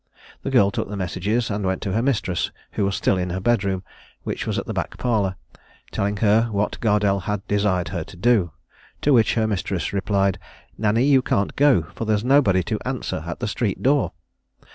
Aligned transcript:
The 0.41 0.49
girl 0.49 0.71
took 0.71 0.89
the 0.89 0.97
messages, 0.97 1.51
and 1.51 1.63
went 1.63 1.79
to 1.83 1.91
her 1.93 2.01
mistress, 2.01 2.49
who 2.71 2.83
was 2.85 2.95
still 2.95 3.19
in 3.19 3.29
her 3.29 3.39
bedroom, 3.39 3.83
which 4.23 4.47
was 4.47 4.57
the 4.57 4.73
back 4.73 4.97
parlour, 4.97 5.35
telling 5.91 6.17
her 6.25 6.45
what 6.45 6.79
Gardelle 6.79 7.25
had 7.25 7.47
desired 7.47 7.89
her 7.89 8.03
to 8.05 8.17
do; 8.17 8.49
to 9.01 9.13
which 9.13 9.35
her 9.35 9.45
mistress 9.45 9.93
replied, 9.93 10.39
"Nanny, 10.75 11.03
you 11.03 11.21
can't 11.21 11.55
go, 11.55 11.83
for 11.93 12.05
there's 12.05 12.23
nobody 12.23 12.63
to 12.63 12.79
answer 12.83 13.23
at 13.27 13.41
the 13.41 13.47
street 13.47 13.83
door." 13.83 14.13